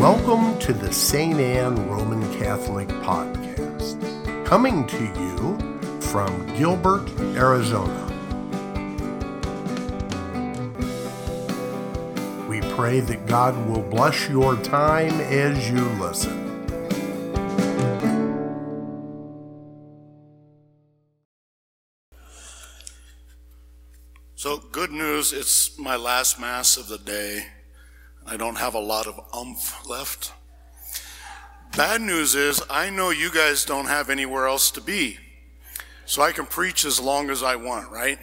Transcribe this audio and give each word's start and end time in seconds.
Welcome 0.00 0.58
to 0.60 0.72
the 0.72 0.90
St. 0.90 1.38
Anne 1.38 1.86
Roman 1.86 2.22
Catholic 2.38 2.88
Podcast, 2.88 4.46
coming 4.46 4.86
to 4.86 5.04
you 5.04 6.00
from 6.00 6.46
Gilbert, 6.56 7.06
Arizona. 7.36 8.06
We 12.48 12.62
pray 12.74 13.00
that 13.00 13.26
God 13.26 13.54
will 13.68 13.82
bless 13.82 14.26
your 14.26 14.56
time 14.62 15.20
as 15.20 15.68
you 15.68 15.84
listen. 16.00 16.48
So, 24.34 24.56
good 24.72 24.92
news, 24.92 25.34
it's 25.34 25.78
my 25.78 25.96
last 25.96 26.40
Mass 26.40 26.78
of 26.78 26.88
the 26.88 26.96
day. 26.96 27.44
I 28.30 28.36
don't 28.36 28.58
have 28.58 28.74
a 28.74 28.80
lot 28.80 29.08
of 29.08 29.18
umph 29.34 29.84
left. 29.88 30.32
Bad 31.76 32.00
news 32.00 32.36
is, 32.36 32.62
I 32.70 32.88
know 32.88 33.10
you 33.10 33.28
guys 33.28 33.64
don't 33.64 33.86
have 33.86 34.08
anywhere 34.08 34.46
else 34.46 34.70
to 34.70 34.80
be. 34.80 35.18
So 36.06 36.22
I 36.22 36.30
can 36.30 36.46
preach 36.46 36.84
as 36.84 37.00
long 37.00 37.28
as 37.28 37.42
I 37.42 37.56
want, 37.56 37.90
right? 37.90 38.20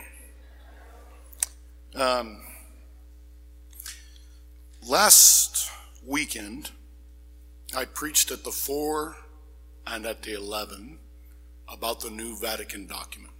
Um, 1.93 2.39
last 4.87 5.69
weekend, 6.05 6.71
I 7.75 7.83
preached 7.83 8.31
at 8.31 8.45
the 8.45 8.51
4 8.51 9.17
and 9.87 10.05
at 10.05 10.23
the 10.23 10.35
11 10.35 10.99
about 11.67 11.99
the 11.99 12.09
new 12.09 12.37
Vatican 12.39 12.87
document. 12.87 13.33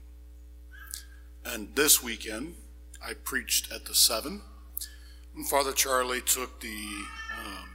And 1.45 1.73
this 1.77 2.03
weekend, 2.03 2.55
I 3.01 3.13
preached 3.13 3.71
at 3.71 3.85
the 3.85 3.95
7 3.95 4.33
and 4.33 4.41
Father 5.45 5.71
Charlie 5.71 6.21
took 6.21 6.59
the 6.61 6.87
um, 7.37 7.69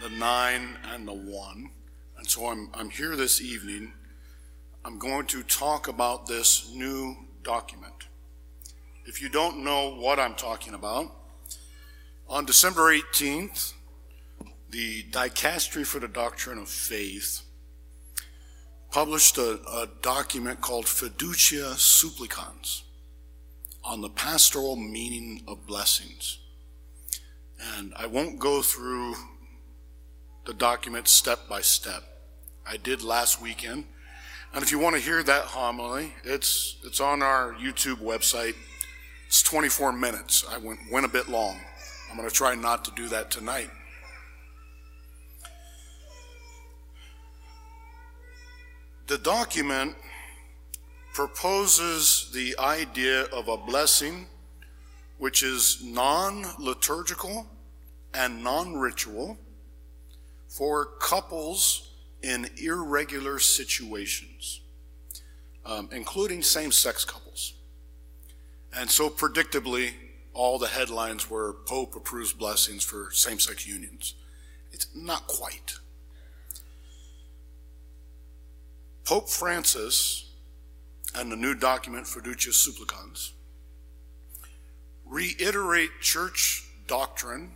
the 0.00 0.10
nine 0.10 0.78
and 0.92 1.08
the 1.08 1.12
one, 1.12 1.70
and 2.16 2.28
so 2.28 2.46
I'm 2.46 2.70
I'm 2.72 2.90
here 2.90 3.16
this 3.16 3.40
evening. 3.40 3.92
I'm 4.84 4.98
going 4.98 5.26
to 5.26 5.42
talk 5.42 5.88
about 5.88 6.26
this 6.26 6.70
new 6.72 7.16
document. 7.42 8.06
If 9.06 9.20
you 9.20 9.28
don't 9.28 9.64
know 9.64 9.96
what 9.96 10.20
I'm 10.20 10.34
talking 10.34 10.72
about, 10.72 11.12
on 12.28 12.44
December 12.44 12.94
18th, 12.94 13.72
the 14.70 15.02
Dicastery 15.10 15.84
for 15.84 15.98
the 15.98 16.08
Doctrine 16.08 16.58
of 16.58 16.68
Faith 16.68 17.42
published 18.90 19.36
a, 19.36 19.60
a 19.68 19.88
document 20.00 20.60
called 20.60 20.84
Fiducia 20.84 21.74
Supplicans 21.74 22.84
on 23.82 24.00
the 24.00 24.10
pastoral 24.10 24.76
meaning 24.76 25.42
of 25.48 25.66
blessings. 25.66 26.38
And 27.76 27.92
I 27.96 28.06
won't 28.06 28.38
go 28.38 28.62
through 28.62 29.14
the 30.46 30.54
document 30.54 31.08
step 31.08 31.48
by 31.48 31.60
step. 31.60 32.02
I 32.66 32.76
did 32.76 33.02
last 33.02 33.40
weekend. 33.40 33.84
And 34.54 34.62
if 34.62 34.72
you 34.72 34.78
want 34.78 34.96
to 34.96 35.02
hear 35.02 35.22
that 35.22 35.44
homily, 35.44 36.14
it's, 36.24 36.76
it's 36.84 37.00
on 37.00 37.22
our 37.22 37.54
YouTube 37.54 37.96
website. 37.96 38.54
It's 39.26 39.42
24 39.42 39.92
minutes. 39.92 40.44
I 40.48 40.58
went, 40.58 40.80
went 40.90 41.04
a 41.04 41.08
bit 41.08 41.28
long. 41.28 41.60
I'm 42.10 42.16
going 42.16 42.28
to 42.28 42.34
try 42.34 42.54
not 42.54 42.84
to 42.86 42.90
do 42.92 43.08
that 43.08 43.30
tonight. 43.30 43.70
The 49.06 49.18
document 49.18 49.94
proposes 51.14 52.30
the 52.32 52.54
idea 52.58 53.24
of 53.24 53.48
a 53.48 53.56
blessing 53.56 54.26
which 55.18 55.42
is 55.42 55.82
non 55.84 56.44
liturgical 56.58 57.46
and 58.14 58.42
non 58.42 58.76
ritual 58.76 59.38
for 60.48 60.86
couples 61.00 61.90
in 62.22 62.48
irregular 62.56 63.38
situations, 63.38 64.60
um, 65.64 65.88
including 65.92 66.42
same 66.42 66.72
sex 66.72 67.04
couples. 67.04 67.54
And 68.74 68.90
so, 68.90 69.08
predictably, 69.10 69.92
all 70.32 70.58
the 70.58 70.68
headlines 70.68 71.28
were 71.28 71.56
Pope 71.66 71.96
approves 71.96 72.32
blessings 72.32 72.84
for 72.84 73.10
same 73.12 73.38
sex 73.38 73.66
unions. 73.66 74.14
It's 74.72 74.86
not 74.94 75.26
quite. 75.26 75.74
Pope 79.04 79.28
Francis 79.28 80.30
and 81.14 81.32
the 81.32 81.36
new 81.36 81.54
document 81.54 82.06
Fiducia 82.06 82.52
Supplicans 82.52 83.32
reiterate 85.18 85.90
church 86.00 86.64
doctrine 86.86 87.50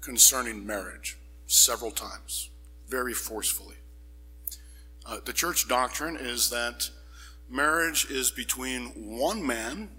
concerning 0.00 0.66
marriage 0.66 1.18
several 1.46 1.90
times, 1.90 2.48
very 2.88 3.12
forcefully. 3.12 3.76
Uh, 5.04 5.18
the 5.26 5.32
church 5.34 5.68
doctrine 5.68 6.16
is 6.16 6.48
that 6.48 6.88
marriage 7.50 8.06
is 8.10 8.30
between 8.30 8.86
one 8.96 9.46
man 9.46 9.90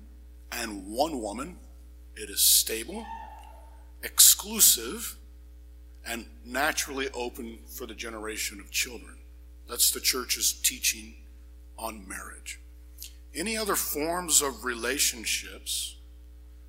and 0.52 0.88
one 0.88 1.22
woman. 1.22 1.58
It 2.16 2.32
is 2.32 2.42
stable, 2.42 3.06
exclusive, 4.02 5.18
and 6.04 6.26
naturally 6.44 7.10
open 7.14 7.60
for 7.68 7.86
the 7.86 7.94
generation 7.94 8.60
of 8.60 8.72
children. 8.72 9.18
That's 9.70 9.92
the 9.92 10.00
church's 10.00 10.52
teaching 10.52 11.14
on 11.78 12.08
marriage. 12.08 12.60
Any 13.36 13.56
other 13.56 13.76
forms 13.76 14.42
of 14.42 14.66
relationships 14.66 15.97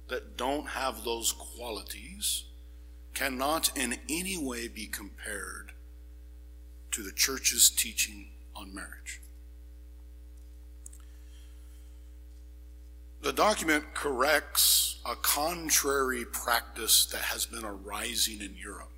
that 0.09 0.37
don't 0.37 0.69
have 0.69 1.05
those 1.05 1.33
qualities 1.33 2.45
cannot 3.15 3.77
in 3.77 3.97
any 4.09 4.39
way 4.39 4.69
be 4.69 4.87
compared 4.87 5.73
to 6.91 7.03
the 7.03 7.13
church's 7.13 7.71
teaching 7.71 8.29
on 8.55 8.75
marriage. 8.75 9.21
The 13.21 13.33
document 13.33 13.95
corrects 13.95 15.01
a 15.05 15.17
contrary 15.17 16.25
practice 16.25 17.07
that 17.07 17.23
has 17.23 17.47
been 17.47 17.65
arising 17.65 18.41
in 18.41 18.55
Europe. 18.57 18.93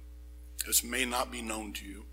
This 0.66 0.84
may 0.84 1.06
not 1.06 1.32
be 1.32 1.40
known 1.40 1.72
to 1.74 1.86
you, 1.86 2.04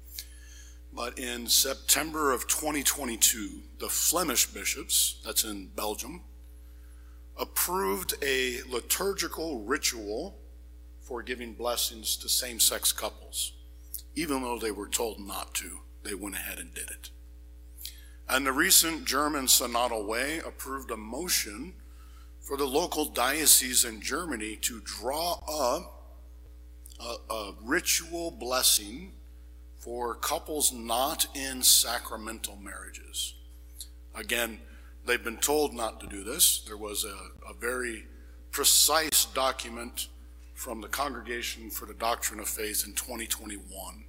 but 0.93 1.19
in 1.19 1.47
September 1.47 2.31
of 2.31 2.47
2022, 2.47 3.61
the 3.79 3.89
Flemish 3.89 4.47
bishops, 4.47 5.21
that's 5.25 5.43
in 5.43 5.67
Belgium, 5.75 6.21
approved 7.39 8.13
a 8.23 8.59
liturgical 8.69 9.61
ritual 9.61 10.39
for 11.01 11.23
giving 11.23 11.53
blessings 11.53 12.17
to 12.17 12.29
same 12.29 12.59
sex 12.59 12.91
couples. 12.91 13.53
Even 14.15 14.41
though 14.41 14.59
they 14.59 14.71
were 14.71 14.87
told 14.89 15.19
not 15.19 15.53
to, 15.53 15.79
they 16.03 16.13
went 16.13 16.35
ahead 16.35 16.59
and 16.59 16.73
did 16.73 16.89
it. 16.89 17.09
And 18.29 18.45
the 18.45 18.51
recent 18.51 19.05
German 19.05 19.45
Synodal 19.45 20.05
Way 20.05 20.39
approved 20.39 20.91
a 20.91 20.97
motion 20.97 21.75
for 22.41 22.57
the 22.57 22.65
local 22.65 23.05
diocese 23.05 23.85
in 23.85 24.01
Germany 24.01 24.57
to 24.61 24.81
draw 24.81 25.39
up 25.49 26.17
a, 26.99 27.33
a 27.33 27.55
ritual 27.63 28.31
blessing 28.31 29.13
for 29.77 30.15
couples 30.15 30.73
not 30.73 31.27
in 31.35 31.61
sacramental 31.61 32.57
marriages. 32.57 33.35
Again, 34.15 34.59
They've 35.07 35.23
been 35.23 35.37
told 35.37 35.73
not 35.73 36.01
to 36.01 36.07
do 36.07 36.21
this. 36.25 36.59
There 36.67 36.75
was 36.75 37.05
a, 37.05 37.49
a 37.49 37.53
very 37.53 38.03
precise 38.51 39.23
document 39.23 40.09
from 40.53 40.81
the 40.81 40.89
Congregation 40.89 41.69
for 41.69 41.85
the 41.85 41.93
Doctrine 41.93 42.41
of 42.41 42.49
Faith 42.49 42.83
in 42.85 42.91
2021 42.91 44.03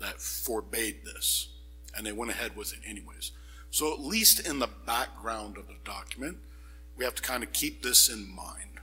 that 0.00 0.20
forbade 0.20 1.06
this, 1.06 1.48
and 1.96 2.06
they 2.06 2.12
went 2.12 2.30
ahead 2.30 2.54
with 2.54 2.74
it 2.74 2.80
anyways. 2.86 3.32
So, 3.70 3.90
at 3.94 4.00
least 4.00 4.46
in 4.46 4.58
the 4.58 4.68
background 4.84 5.56
of 5.56 5.66
the 5.66 5.76
document, 5.82 6.36
we 6.98 7.06
have 7.06 7.14
to 7.14 7.22
kind 7.22 7.42
of 7.42 7.54
keep 7.54 7.82
this 7.82 8.10
in 8.10 8.28
mind. 8.28 8.80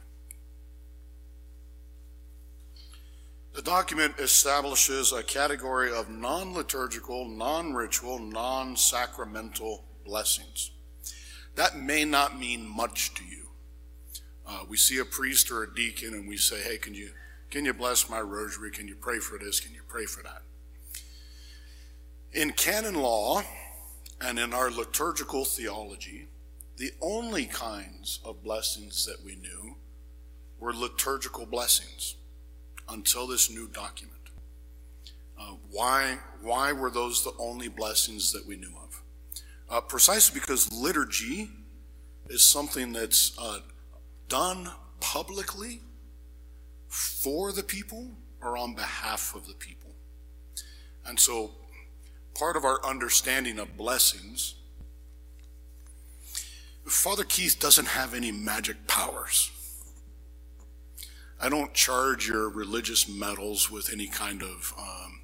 The 3.54 3.62
document 3.62 4.16
establishes 4.18 5.12
a 5.12 5.22
category 5.22 5.94
of 5.94 6.10
non 6.10 6.56
liturgical, 6.56 7.28
non 7.28 7.76
ritual, 7.76 8.18
non 8.18 8.76
sacramental 8.76 9.84
blessings. 10.04 10.72
That 11.60 11.78
may 11.78 12.06
not 12.06 12.40
mean 12.40 12.66
much 12.66 13.14
to 13.16 13.26
you. 13.26 13.50
Uh, 14.48 14.62
we 14.70 14.78
see 14.78 14.98
a 14.98 15.04
priest 15.04 15.52
or 15.52 15.62
a 15.62 15.76
deacon 15.76 16.14
and 16.14 16.26
we 16.26 16.38
say, 16.38 16.62
hey, 16.62 16.78
can 16.78 16.94
you, 16.94 17.10
can 17.52 17.66
you 17.66 17.74
bless 17.74 18.10
my 18.10 18.22
rosary? 18.22 18.72
Can 18.72 18.88
you 18.88 18.96
pray 18.96 19.20
for 19.20 19.38
this? 19.38 19.60
Can 19.60 19.74
you 19.74 19.82
pray 19.86 20.06
for 20.06 20.24
that? 20.24 20.42
In 22.32 22.52
canon 22.52 22.96
law 22.96 23.42
and 24.22 24.40
in 24.40 24.54
our 24.54 24.72
liturgical 24.72 25.44
theology, 25.44 26.30
the 26.78 26.92
only 27.02 27.46
kinds 27.46 28.22
of 28.24 28.42
blessings 28.42 29.06
that 29.06 29.18
we 29.26 29.36
knew 29.36 29.76
were 30.62 30.74
liturgical 30.74 31.46
blessings 31.46 32.16
until 32.88 33.28
this 33.28 33.52
new 33.52 33.68
document. 33.68 34.16
Uh, 35.38 35.56
why, 35.70 36.20
why 36.42 36.72
were 36.72 36.90
those 36.90 37.26
the 37.26 37.34
only 37.38 37.68
blessings 37.68 38.32
that 38.32 38.48
we 38.48 38.56
knew? 38.56 38.79
Uh, 39.70 39.82
precisely 39.82 40.40
because 40.40 40.72
liturgy 40.72 41.50
is 42.30 42.44
something 42.44 42.94
that's 42.94 43.38
uh, 43.40 43.60
done 44.28 44.70
publicly 45.00 45.82
for 46.88 47.52
the 47.52 47.64
people 47.64 48.12
or 48.42 48.58
on 48.58 48.74
behalf 48.74 49.36
of 49.36 49.48
the 49.48 49.54
people. 49.54 49.92
And 51.06 51.20
so 51.20 51.52
part 52.34 52.56
of 52.56 52.64
our 52.64 52.84
understanding 52.86 53.60
of 53.60 53.78
blessings, 53.78 54.56
Father 56.86 57.24
Keith 57.24 57.58
doesn't 57.60 57.90
have 57.90 58.14
any 58.14 58.32
magic 58.32 58.88
powers. 58.88 59.52
I 61.42 61.48
don't 61.50 61.74
charge 61.74 62.28
your 62.28 62.50
religious 62.50 63.08
medals 63.08 63.72
with 63.72 63.94
any 63.94 64.08
kind 64.08 64.42
of 64.42 64.74
um, 64.78 65.22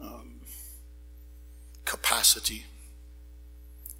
um, 0.00 0.40
capacity. 1.84 2.64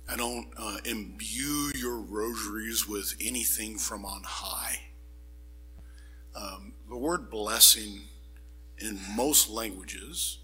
I 0.08 0.16
don't 0.16 0.48
uh, 0.56 0.78
imbue 0.84 1.72
your 1.74 1.98
rosaries 1.98 2.86
with 2.86 3.14
anything 3.20 3.76
from 3.76 4.04
on 4.04 4.22
high. 4.24 4.80
Um, 6.34 6.74
the 6.88 6.96
word 6.96 7.30
blessing 7.30 8.02
in 8.78 9.00
most 9.16 9.48
languages, 9.50 10.38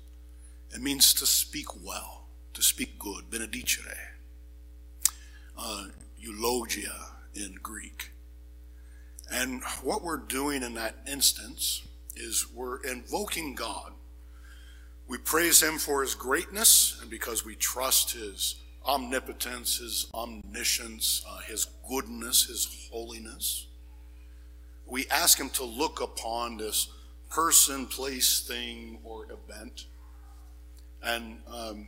it 0.75 0.81
means 0.81 1.15
to 1.15 1.27
speak 1.27 1.85
well, 1.85 2.27
to 2.55 2.63
speak 2.63 2.99
good, 2.99 3.31
benedicere, 3.31 3.97
uh, 5.57 5.85
eulogia 6.19 6.95
in 7.35 7.59
Greek. 7.63 8.11
And 9.31 9.63
what 9.83 10.03
we're 10.03 10.17
doing 10.17 10.63
in 10.63 10.75
that 10.75 10.97
instance 11.11 11.87
is 12.17 12.47
we're 12.53 12.83
invoking 12.83 13.55
God. 13.55 13.93
We 15.07 15.19
praise 15.19 15.63
Him 15.63 15.79
for 15.79 16.03
His 16.03 16.15
greatness 16.15 16.99
and 17.01 17.11
because 17.11 17.45
we 17.45 17.55
trust 17.55 18.13
His 18.13 18.57
omnipotence, 18.87 19.79
His 19.79 20.07
omniscience, 20.15 21.25
uh, 21.29 21.39
His 21.41 21.67
goodness, 21.89 22.45
His 22.45 22.89
holiness. 22.91 23.67
We 24.87 25.07
ask 25.11 25.39
Him 25.39 25.51
to 25.51 25.65
look 25.65 26.01
upon 26.01 26.59
this 26.59 26.89
person, 27.31 27.87
place, 27.87 28.41
thing, 28.41 28.99
or 29.05 29.27
event 29.27 29.87
and 31.03 31.39
um, 31.53 31.87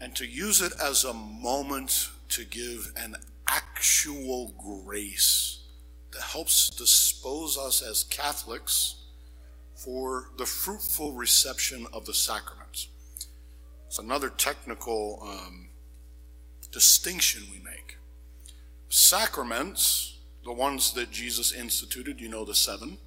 and 0.00 0.14
to 0.16 0.26
use 0.26 0.60
it 0.60 0.72
as 0.82 1.04
a 1.04 1.12
moment 1.12 2.08
to 2.30 2.44
give 2.44 2.92
an 2.96 3.16
actual 3.46 4.54
grace 4.84 5.58
that 6.12 6.22
helps 6.22 6.70
dispose 6.70 7.58
us 7.58 7.82
as 7.82 8.04
Catholics 8.04 8.96
for 9.74 10.30
the 10.38 10.46
fruitful 10.46 11.12
reception 11.12 11.86
of 11.92 12.06
the 12.06 12.14
sacraments. 12.14 12.59
It's 13.90 13.98
another 13.98 14.30
technical 14.30 15.18
um, 15.22 15.68
distinction 16.70 17.42
we 17.50 17.58
make. 17.58 17.98
Sacraments, 18.88 20.18
the 20.44 20.52
ones 20.52 20.92
that 20.92 21.10
Jesus 21.10 21.52
instituted, 21.52 22.20
you 22.20 22.28
know 22.28 22.44
the 22.44 22.54
seven, 22.54 22.98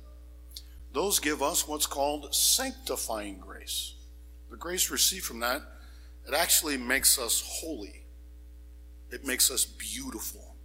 those 0.94 1.20
give 1.20 1.42
us 1.42 1.68
what's 1.68 1.88
called 1.88 2.36
sanctifying 2.36 3.40
grace. 3.40 3.96
The 4.52 4.58
grace 4.58 4.92
received 4.92 5.24
from 5.26 5.40
that, 5.40 5.62
it 6.28 6.34
actually 6.34 6.78
makes 6.78 7.18
us 7.18 7.42
holy 7.62 8.04
it 9.14 9.24
makes 9.24 9.52
us 9.52 9.64
beautiful. 9.64 10.56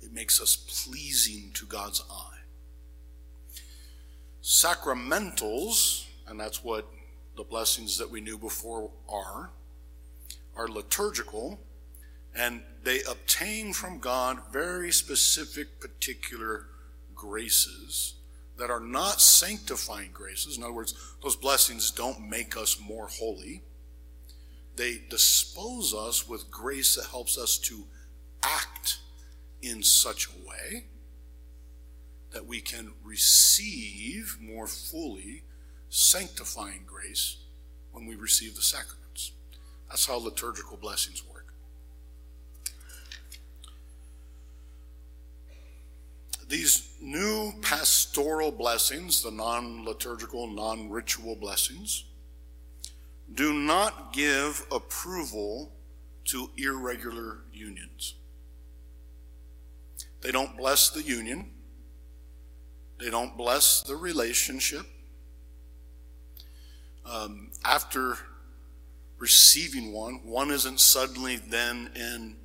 It 0.00 0.12
makes 0.12 0.40
us 0.40 0.54
pleasing 0.54 1.50
to 1.54 1.66
God's 1.66 2.00
eye. 2.08 2.38
Sacramentals, 4.40 6.06
and 6.28 6.38
that's 6.38 6.62
what 6.62 6.88
the 7.40 7.48
blessings 7.48 7.96
that 7.98 8.10
we 8.10 8.20
knew 8.20 8.38
before 8.38 8.90
are, 9.08 9.50
are 10.54 10.68
liturgical, 10.68 11.58
and 12.36 12.62
they 12.84 13.02
obtain 13.02 13.72
from 13.72 13.98
God 13.98 14.38
very 14.52 14.92
specific, 14.92 15.80
particular 15.80 16.66
graces 17.14 18.14
that 18.58 18.70
are 18.70 18.80
not 18.80 19.20
sanctifying 19.20 20.10
graces. 20.12 20.58
In 20.58 20.62
other 20.62 20.72
words, 20.72 20.94
those 21.22 21.34
blessings 21.34 21.90
don't 21.90 22.28
make 22.28 22.56
us 22.56 22.78
more 22.78 23.08
holy 23.08 23.62
they 24.80 24.98
dispose 25.10 25.92
us 25.92 26.26
with 26.26 26.50
grace 26.50 26.94
that 26.96 27.10
helps 27.10 27.36
us 27.36 27.58
to 27.58 27.84
act 28.42 28.98
in 29.60 29.82
such 29.82 30.26
a 30.28 30.48
way 30.48 30.86
that 32.32 32.46
we 32.46 32.62
can 32.62 32.92
receive 33.04 34.38
more 34.40 34.66
fully 34.66 35.42
sanctifying 35.90 36.84
grace 36.86 37.36
when 37.92 38.06
we 38.06 38.14
receive 38.14 38.54
the 38.54 38.62
sacraments. 38.62 39.32
That's 39.88 40.06
how 40.06 40.16
liturgical 40.16 40.76
blessings 40.76 41.22
work. 41.28 41.52
These 46.48 46.88
new 47.00 47.52
pastoral 47.62 48.50
blessings, 48.50 49.22
the 49.22 49.30
non 49.30 49.84
liturgical, 49.84 50.46
non 50.48 50.90
ritual 50.90 51.36
blessings, 51.36 52.04
do 53.32 53.52
not 53.52 54.12
give 54.12 54.66
approval 54.72 55.72
to 56.24 56.50
irregular 56.56 57.38
unions. 57.52 58.14
They 60.22 60.32
don't 60.32 60.56
bless 60.56 60.90
the 60.90 61.02
union. 61.02 61.50
They 62.98 63.10
don't 63.10 63.36
bless 63.36 63.82
the 63.82 63.96
relationship. 63.96 64.86
Um, 67.04 67.50
after 67.64 68.18
receiving 69.18 69.92
one, 69.92 70.20
one 70.24 70.50
isn't 70.50 70.80
suddenly 70.80 71.36
then 71.36 71.90
in 71.94 72.36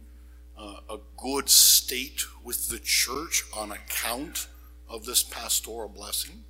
uh, 0.57 0.77
a 0.89 0.97
good 1.17 1.49
state 1.49 2.25
with 2.43 2.69
the 2.69 2.79
church 2.79 3.43
on 3.55 3.71
account 3.71 4.47
of 4.89 5.05
this 5.05 5.23
pastoral 5.23 5.89
blessing 5.89 6.43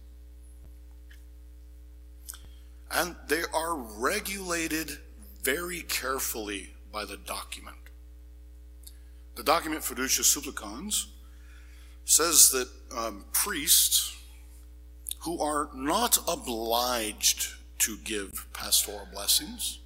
and 2.91 3.15
they 3.27 3.43
are 3.53 3.75
regulated 3.75 4.91
very 5.43 5.81
carefully 5.81 6.69
by 6.91 7.05
the 7.05 7.17
document. 7.17 7.75
The 9.35 9.43
document 9.43 9.81
Fiducia 9.81 10.23
Supplicans 10.23 11.07
says 12.05 12.51
that 12.51 12.69
um, 12.95 13.25
priests 13.33 14.15
who 15.19 15.41
are 15.41 15.69
not 15.75 16.17
obliged 16.27 17.54
to 17.79 17.97
give 17.97 18.47
pastoral 18.53 19.07
blessings, 19.11 19.79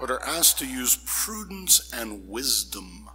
but 0.00 0.10
are 0.10 0.22
asked 0.22 0.58
to 0.58 0.66
use 0.66 0.98
prudence 1.06 1.92
and 1.92 2.28
wisdom 2.28 3.08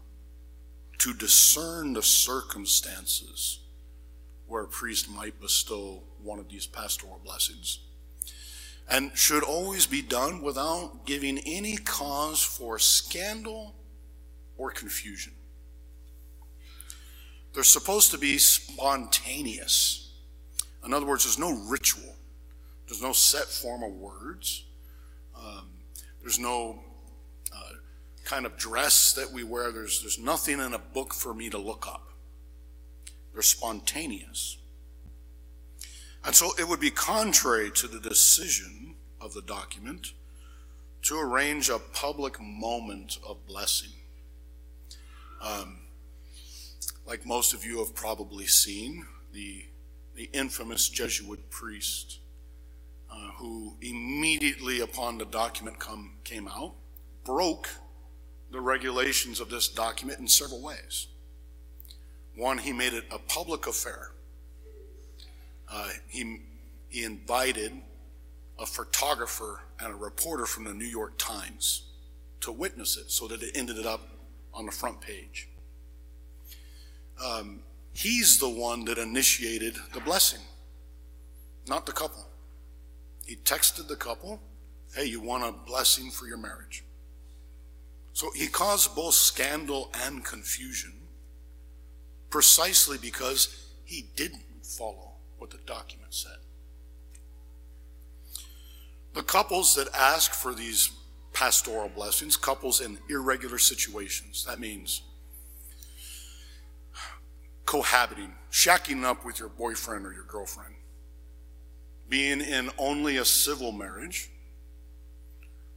to 1.00 1.14
discern 1.14 1.94
the 1.94 2.04
circumstances 2.04 3.60
where 4.48 4.64
a 4.64 4.68
priest 4.68 5.10
might 5.10 5.40
bestow 5.40 6.04
one 6.22 6.40
of 6.40 6.50
these 6.50 6.66
pastoral 6.66 7.22
blessings 7.24 7.80
and 8.90 9.16
should 9.16 9.44
always 9.44 9.86
be 9.86 10.02
done 10.02 10.42
without 10.42 11.06
giving 11.06 11.38
any 11.46 11.78
cause 11.78 12.42
for 12.42 12.80
scandal 12.80 13.76
or 14.58 14.72
confusion. 14.72 15.34
They're 17.54 17.64
supposed 17.64 18.12
to 18.12 18.18
be 18.18 18.38
spontaneous. 18.38 20.12
In 20.84 20.94
other 20.94 21.06
words, 21.06 21.24
there's 21.24 21.40
no 21.40 21.52
ritual, 21.70 22.16
there's 22.90 23.02
no 23.04 23.12
set 23.12 23.46
form 23.46 23.84
of 23.84 23.92
words, 23.92 24.66
um, 25.40 25.70
there's 26.22 26.40
no 26.40 26.80
uh, 27.56 27.74
kind 28.26 28.48
of 28.48 28.58
dress 28.58 29.14
that 29.14 29.32
we 29.32 29.44
wear, 29.44 29.72
there's, 29.72 30.02
there's 30.02 30.18
nothing 30.18 30.60
in 30.60 30.74
a 30.74 30.80
book 30.80 31.14
for 31.14 31.36
me 31.36 31.52
to 31.52 31.60
look 31.60 31.88
up. 31.88 32.10
They're 33.32 33.44
spontaneous. 33.44 34.58
And 36.26 36.34
so 36.34 36.50
it 36.58 36.68
would 36.68 36.80
be 36.80 36.90
contrary 36.90 37.70
to 37.76 37.88
the 37.88 38.00
decision 38.00 38.96
of 39.22 39.36
the 39.36 39.44
document 39.44 40.14
to 41.04 41.20
arrange 41.20 41.70
a 41.70 41.78
public 41.78 42.42
moment 42.42 43.20
of 43.26 43.46
blessing. 43.46 43.92
Um, 45.42 45.78
like 47.06 47.24
most 47.24 47.54
of 47.54 47.64
you 47.64 47.78
have 47.80 47.94
probably 47.94 48.48
seen, 48.48 49.06
the, 49.32 49.66
the 50.16 50.28
infamous 50.34 50.90
Jesuit 50.90 51.52
priest 51.52 52.20
uh, 53.12 53.32
who 53.38 53.76
immediately 53.82 54.80
upon 54.82 55.18
the 55.18 55.26
document 55.26 55.80
come, 55.80 56.14
came 56.24 56.48
out 56.48 56.74
broke 57.26 57.70
the 58.52 58.60
regulations 58.60 59.40
of 59.40 59.50
this 59.50 59.68
document 59.68 60.20
in 60.20 60.28
several 60.28 60.62
ways. 60.62 61.08
One, 62.36 62.58
he 62.58 62.74
made 62.74 62.94
it 62.94 63.06
a 63.12 63.20
public 63.20 63.68
affair. 63.68 64.12
Uh, 65.72 65.90
he, 66.08 66.42
he 66.88 67.04
invited 67.04 67.74
a 68.58 68.66
photographer 68.66 69.62
and 69.80 69.94
a 69.94 69.96
reporter 69.96 70.46
from 70.46 70.64
the 70.64 70.74
New 70.74 70.86
York 70.86 71.18
Times 71.18 71.84
to 72.42 72.52
witness 72.52 72.98
it 72.98 73.12
so 73.12 73.28
that 73.28 73.44
it 73.44 73.56
ended 73.56 73.86
up 73.86 74.02
on 74.54 74.66
the 74.66 74.72
front 74.72 75.02
page. 75.02 75.50
Um, 77.24 77.60
he's 77.94 78.40
the 78.40 78.50
one 78.50 78.86
that 78.86 78.98
initiated 78.98 79.76
the 79.94 80.00
blessing, 80.00 80.40
not 81.68 81.86
the 81.86 81.92
couple. 81.92 82.29
He 83.30 83.36
texted 83.36 83.88
the 83.88 83.96
couple, 83.96 84.42
hey, 84.96 85.06
you 85.06 85.22
want 85.22 85.44
a 85.44 85.52
blessing 85.52 86.10
for 86.10 86.26
your 86.26 86.40
marriage. 86.40 86.84
So 88.12 88.32
he 88.34 88.48
caused 88.48 88.96
both 88.96 89.14
scandal 89.14 89.92
and 90.04 90.26
confusion 90.26 90.94
precisely 92.32 92.98
because 92.98 93.68
he 93.86 94.06
didn't 94.16 94.42
follow 94.64 95.12
what 95.38 95.52
the 95.52 95.60
document 95.68 96.12
said. 96.12 96.38
The 99.14 99.22
couples 99.22 99.76
that 99.76 99.90
ask 99.96 100.34
for 100.34 100.56
these 100.56 100.90
pastoral 101.32 101.90
blessings, 101.90 102.36
couples 102.36 102.82
in 102.82 102.98
irregular 103.12 103.60
situations, 103.60 104.44
that 104.46 104.60
means 104.60 105.04
cohabiting, 107.68 108.34
shacking 108.52 109.04
up 109.04 109.24
with 109.24 109.38
your 109.38 109.50
boyfriend 109.50 110.08
or 110.08 110.14
your 110.14 110.26
girlfriend, 110.26 110.74
being 112.10 112.42
in 112.42 112.70
only 112.78 113.18
a 113.18 113.26
civil 113.26 113.72
marriage, 113.72 114.30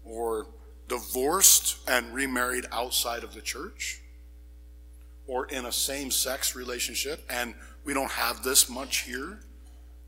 or 0.05 0.49
divorced 0.89 1.79
and 1.89 2.12
remarried 2.12 2.65
outside 2.73 3.23
of 3.23 3.35
the 3.35 3.41
church, 3.41 4.01
or 5.27 5.47
in 5.47 5.67
a 5.67 5.73
same 5.73 6.11
sex 6.11 6.57
relationship, 6.57 7.23
and 7.31 7.55
we 7.85 7.95
don't 7.95 8.11
have 8.11 8.43
this 8.43 8.69
much 8.69 8.99
here, 9.03 9.41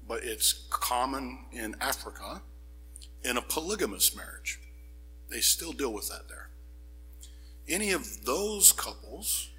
but 0.09 0.25
it's 0.25 0.67
common 0.71 1.47
in 1.53 1.77
Africa, 1.81 2.43
in 3.23 3.37
a 3.37 3.43
polygamous 3.43 4.17
marriage. 4.17 4.61
They 5.31 5.41
still 5.41 5.73
deal 5.73 5.93
with 5.93 6.09
that 6.09 6.29
there. 6.29 6.49
Any 7.69 7.93
of 7.93 8.25
those 8.25 8.73
couples, 8.73 9.51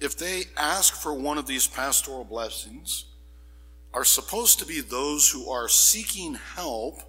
if 0.00 0.16
they 0.16 0.44
ask 0.56 0.94
for 0.94 1.14
one 1.14 1.38
of 1.38 1.46
these 1.46 1.66
pastoral 1.68 2.24
blessings, 2.24 3.06
are 3.96 4.04
supposed 4.04 4.58
to 4.58 4.66
be 4.66 4.82
those 4.82 5.30
who 5.30 5.50
are 5.50 5.70
seeking 5.70 6.34
help 6.34 7.00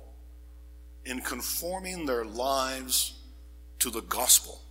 in 1.04 1.20
conforming 1.20 2.06
their 2.06 2.24
lives 2.24 3.20
to 3.78 3.90
the 3.90 4.00
gospel. 4.04 4.62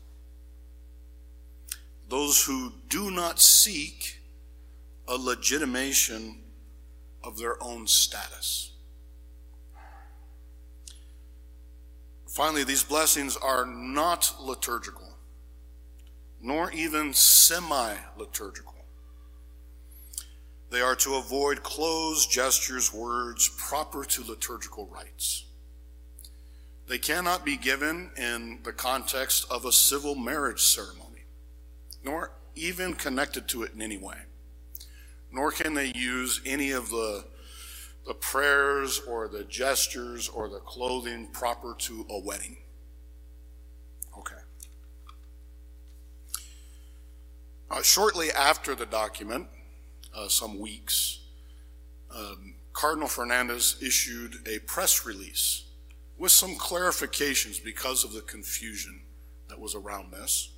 Those 2.08 2.42
who 2.42 2.72
do 2.88 3.10
not 3.10 3.38
seek 3.38 4.22
a 5.06 5.14
legitimation 5.14 6.40
of 7.22 7.36
their 7.36 7.62
own 7.62 7.86
status. 7.86 8.72
Finally, 12.26 12.64
these 12.64 12.82
blessings 12.82 13.36
are 13.36 13.66
not 13.66 14.34
liturgical, 14.40 15.18
nor 16.40 16.70
even 16.70 17.12
semi 17.12 17.94
liturgical. 18.16 18.75
They 20.70 20.80
are 20.80 20.96
to 20.96 21.14
avoid 21.14 21.62
clothes, 21.62 22.26
gestures, 22.26 22.92
words 22.92 23.48
proper 23.56 24.04
to 24.04 24.24
liturgical 24.24 24.86
rites. 24.86 25.44
They 26.88 26.98
cannot 26.98 27.44
be 27.44 27.56
given 27.56 28.10
in 28.16 28.60
the 28.64 28.72
context 28.72 29.46
of 29.50 29.64
a 29.64 29.72
civil 29.72 30.14
marriage 30.14 30.62
ceremony, 30.62 31.24
nor 32.04 32.32
even 32.54 32.94
connected 32.94 33.48
to 33.48 33.62
it 33.62 33.72
in 33.74 33.82
any 33.82 33.98
way. 33.98 34.16
Nor 35.32 35.50
can 35.50 35.74
they 35.74 35.92
use 35.94 36.40
any 36.46 36.70
of 36.70 36.90
the, 36.90 37.24
the 38.06 38.14
prayers 38.14 39.00
or 39.06 39.28
the 39.28 39.44
gestures 39.44 40.28
or 40.28 40.48
the 40.48 40.60
clothing 40.60 41.28
proper 41.32 41.74
to 41.78 42.06
a 42.08 42.18
wedding. 42.18 42.56
Okay. 44.16 44.36
Uh, 47.70 47.82
shortly 47.82 48.30
after 48.30 48.74
the 48.74 48.86
document, 48.86 49.48
uh, 50.16 50.28
some 50.28 50.58
weeks, 50.58 51.20
um, 52.14 52.54
Cardinal 52.72 53.08
Fernandez 53.08 53.76
issued 53.82 54.36
a 54.46 54.58
press 54.60 55.06
release 55.06 55.64
with 56.18 56.32
some 56.32 56.54
clarifications 56.54 57.62
because 57.62 58.04
of 58.04 58.12
the 58.12 58.22
confusion 58.22 59.00
that 59.48 59.60
was 59.60 59.74
around 59.74 60.12
this. 60.12 60.50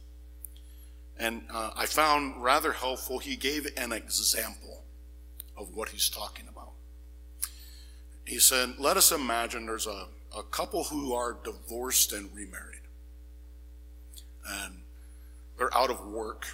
And 1.18 1.42
uh, 1.52 1.70
I 1.76 1.86
found 1.86 2.42
rather 2.42 2.72
helpful, 2.72 3.18
he 3.18 3.34
gave 3.36 3.66
an 3.76 3.92
example 3.92 4.84
of 5.56 5.74
what 5.74 5.88
he's 5.88 6.08
talking 6.08 6.46
about. 6.48 6.72
He 8.24 8.38
said, 8.38 8.74
Let 8.78 8.96
us 8.96 9.10
imagine 9.10 9.66
there's 9.66 9.86
a, 9.86 10.06
a 10.36 10.42
couple 10.44 10.84
who 10.84 11.14
are 11.14 11.36
divorced 11.42 12.12
and 12.12 12.28
remarried. 12.34 12.82
And 14.48 14.82
they're 15.56 15.76
out 15.76 15.90
of 15.90 16.06
work. 16.06 16.46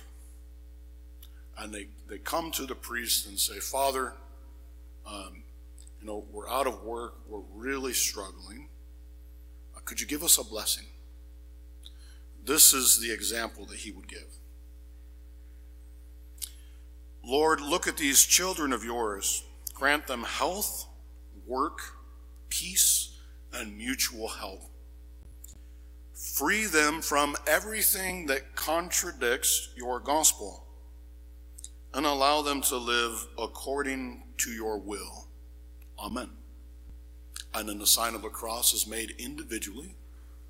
And 1.57 1.73
they, 1.73 1.89
they 2.09 2.19
come 2.19 2.51
to 2.53 2.67
the 2.67 2.75
priest 2.75 3.27
and 3.27 3.39
say, 3.39 3.59
Father, 3.59 4.15
um, 5.07 5.43
you 6.01 6.07
know, 6.07 6.25
we're 6.33 6.49
out 6.49 6.67
of 6.67 6.83
work, 6.83 7.15
we're 7.29 7.43
really 7.55 7.93
struggling. 7.93 8.69
Could 9.85 10.01
you 10.01 10.07
give 10.07 10.23
us 10.23 10.39
a 10.39 10.45
blessing? 10.45 10.85
This 12.45 12.73
is 12.73 12.99
the 13.01 13.13
example 13.13 13.65
that 13.67 13.79
he 13.79 13.91
would 13.91 14.09
give. 14.09 14.39
Lord, 17.25 17.61
look 17.61 17.87
at 17.87 17.97
these 17.97 18.25
children 18.25 18.73
of 18.73 18.85
yours. 18.85 19.45
Grant 19.73 20.07
them 20.07 20.25
health, 20.25 20.87
work, 21.47 21.79
peace, 22.49 23.19
and 23.53 23.77
mutual 23.77 24.29
help. 24.29 24.63
Free 26.13 26.67
them 26.67 27.01
from 27.01 27.37
everything 27.47 28.27
that 28.27 28.55
contradicts 28.57 29.71
your 29.77 30.01
gospel 30.01 30.65
and 31.95 32.05
allow 32.05 32.43
them 32.43 32.61
to 32.61 32.77
live 32.77 33.27
according 33.39 34.25
to 34.39 34.51
your 34.51 34.79
will. 34.79 35.29
Amen. 35.99 36.31
And 37.55 37.69
then 37.69 37.79
the 37.79 37.87
sign 37.87 38.15
of 38.15 38.23
the 38.23 38.29
cross 38.29 38.75
is 38.75 38.87
made 38.87 39.15
individually 39.19 39.95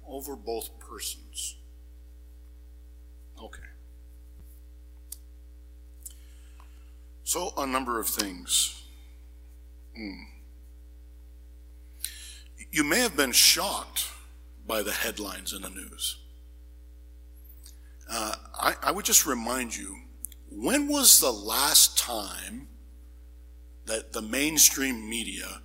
over 0.08 0.36
both 0.36 0.70
persons. 0.78 1.56
Okay. 3.42 3.62
So, 7.24 7.52
a 7.56 7.66
number 7.66 8.00
of 8.00 8.06
things. 8.06 8.82
Mm. 9.98 10.24
You 12.70 12.84
may 12.84 13.00
have 13.00 13.16
been 13.16 13.32
shocked 13.32 14.08
by 14.66 14.82
the 14.82 14.92
headlines 14.92 15.52
in 15.52 15.62
the 15.62 15.70
news. 15.70 16.18
Uh, 18.10 18.34
I, 18.54 18.74
I 18.82 18.92
would 18.92 19.04
just 19.04 19.26
remind 19.26 19.76
you 19.76 19.96
when 20.50 20.88
was 20.88 21.20
the 21.20 21.32
last 21.32 21.98
time 21.98 22.68
that 23.86 24.12
the 24.12 24.22
mainstream 24.22 25.08
media 25.08 25.60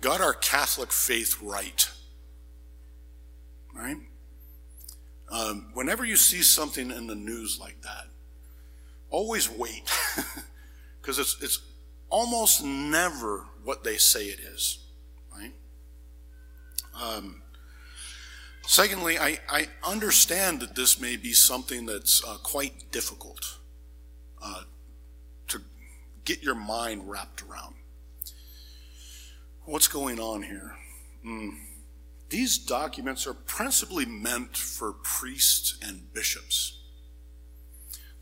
got 0.00 0.20
our 0.20 0.32
Catholic 0.32 0.92
faith 0.92 1.40
right. 1.42 1.90
Right? 3.74 3.98
Um, 5.30 5.70
whenever 5.74 6.04
you 6.04 6.16
see 6.16 6.42
something 6.42 6.90
in 6.90 7.06
the 7.06 7.14
news 7.14 7.58
like 7.60 7.82
that, 7.82 8.06
always 9.10 9.48
wait, 9.48 9.90
because 11.00 11.18
it's 11.18 11.36
it's 11.40 11.60
almost 12.08 12.64
never 12.64 13.46
what 13.62 13.84
they 13.84 13.96
say 13.96 14.24
it 14.24 14.40
is. 14.40 14.84
Right? 15.32 15.52
Um, 17.00 17.42
secondly, 18.66 19.18
I, 19.18 19.38
I 19.48 19.68
understand 19.84 20.60
that 20.60 20.74
this 20.74 21.00
may 21.00 21.16
be 21.16 21.32
something 21.32 21.86
that's 21.86 22.24
uh, 22.26 22.38
quite 22.42 22.90
difficult 22.90 23.59
uh, 24.42 24.62
to 25.48 25.60
get 26.24 26.42
your 26.42 26.54
mind 26.54 27.08
wrapped 27.08 27.42
around. 27.42 27.74
What's 29.64 29.88
going 29.88 30.18
on 30.18 30.42
here? 30.42 30.74
Mm. 31.24 31.50
These 32.28 32.58
documents 32.58 33.26
are 33.26 33.34
principally 33.34 34.06
meant 34.06 34.56
for 34.56 34.92
priests 34.92 35.76
and 35.82 36.12
bishops. 36.14 36.78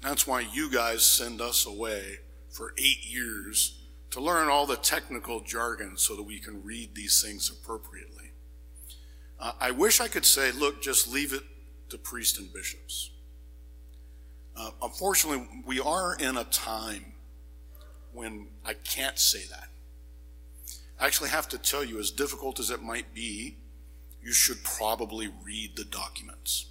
That's 0.02 0.26
why 0.26 0.40
you 0.40 0.70
guys 0.70 1.02
send 1.04 1.40
us 1.40 1.66
away 1.66 2.20
for 2.50 2.72
eight 2.78 3.04
years 3.04 3.78
to 4.10 4.20
learn 4.20 4.48
all 4.48 4.66
the 4.66 4.76
technical 4.76 5.40
jargon 5.40 5.96
so 5.96 6.16
that 6.16 6.22
we 6.22 6.38
can 6.38 6.64
read 6.64 6.94
these 6.94 7.22
things 7.22 7.50
appropriately. 7.50 8.32
Uh, 9.38 9.52
I 9.60 9.70
wish 9.70 10.00
I 10.00 10.08
could 10.08 10.24
say, 10.24 10.50
look, 10.50 10.82
just 10.82 11.12
leave 11.12 11.32
it 11.32 11.42
to 11.90 11.98
priests 11.98 12.38
and 12.38 12.52
bishops. 12.52 13.10
Uh, 14.58 14.70
unfortunately, 14.82 15.46
we 15.64 15.78
are 15.78 16.16
in 16.16 16.36
a 16.36 16.44
time 16.44 17.12
when 18.12 18.48
I 18.64 18.74
can't 18.74 19.18
say 19.18 19.44
that. 19.50 19.68
I 20.98 21.06
actually 21.06 21.30
have 21.30 21.48
to 21.50 21.58
tell 21.58 21.84
you, 21.84 22.00
as 22.00 22.10
difficult 22.10 22.58
as 22.58 22.70
it 22.70 22.82
might 22.82 23.14
be, 23.14 23.58
you 24.20 24.32
should 24.32 24.64
probably 24.64 25.30
read 25.44 25.76
the 25.76 25.84
documents. 25.84 26.66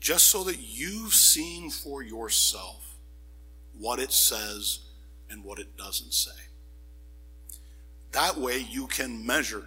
Just 0.00 0.26
so 0.26 0.42
that 0.44 0.58
you've 0.58 1.14
seen 1.14 1.70
for 1.70 2.02
yourself 2.02 2.96
what 3.78 4.00
it 4.00 4.10
says 4.10 4.80
and 5.30 5.44
what 5.44 5.60
it 5.60 5.76
doesn't 5.76 6.12
say. 6.12 6.30
That 8.10 8.36
way 8.36 8.66
you 8.68 8.88
can 8.88 9.24
measure 9.24 9.66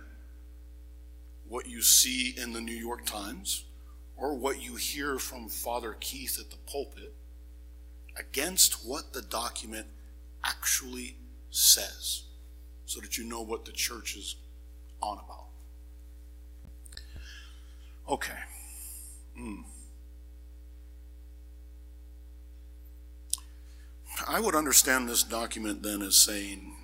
what 1.48 1.70
you 1.70 1.82
see 1.82 2.36
in 2.38 2.52
the 2.52 2.62
New 2.62 2.76
York 2.76 3.06
Times 3.06 3.64
or 4.20 4.36
what 4.36 4.62
you 4.62 4.76
hear 4.76 5.18
from 5.18 5.48
Father 5.48 5.96
Keith 6.00 6.38
at 6.40 6.50
the 6.52 6.58
pulpit 6.72 7.14
against 8.18 8.86
what 8.86 9.14
the 9.14 9.22
document 9.22 9.88
actually 10.44 11.16
says 11.50 12.24
so 12.86 13.00
that 13.00 13.18
you 13.18 13.24
know 13.24 13.42
what 13.42 13.66
the 13.66 13.72
church 13.72 14.16
is 14.16 14.36
on 15.02 15.20
about. 15.20 15.46
Okay. 18.10 18.34
Mm. 19.40 19.64
I 24.28 24.40
would 24.40 24.56
understand 24.56 25.08
this 25.08 25.24
document 25.24 25.82
then 25.82 26.02
as 26.02 26.18
saying 26.18 26.76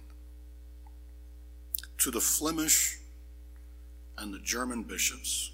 to 1.97 2.11
the 2.11 2.21
Flemish 2.21 2.99
and 4.17 4.33
the 4.33 4.39
German 4.39 4.83
bishops. 4.83 5.51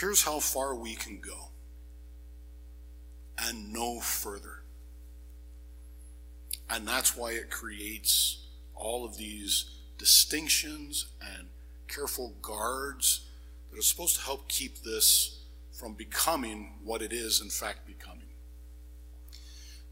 Here's 0.00 0.22
how 0.22 0.40
far 0.40 0.74
we 0.74 0.94
can 0.94 1.20
go 1.20 1.50
and 3.36 3.70
no 3.70 4.00
further. 4.00 4.62
And 6.70 6.88
that's 6.88 7.14
why 7.14 7.32
it 7.32 7.50
creates 7.50 8.46
all 8.74 9.04
of 9.04 9.18
these 9.18 9.66
distinctions 9.98 11.06
and 11.20 11.48
careful 11.86 12.34
guards 12.40 13.26
that 13.70 13.78
are 13.78 13.82
supposed 13.82 14.16
to 14.16 14.22
help 14.22 14.48
keep 14.48 14.78
this 14.78 15.40
from 15.70 15.92
becoming 15.92 16.78
what 16.82 17.02
it 17.02 17.12
is, 17.12 17.42
in 17.42 17.50
fact, 17.50 17.86
becoming. 17.86 18.28